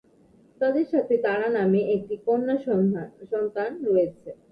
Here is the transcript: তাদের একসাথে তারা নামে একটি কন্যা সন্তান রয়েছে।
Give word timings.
তাদের 0.61 0.83
একসাথে 0.83 1.15
তারা 1.25 1.47
নামে 1.57 1.81
একটি 1.95 2.15
কন্যা 2.25 2.55
সন্তান 3.31 3.69
রয়েছে। 3.85 4.29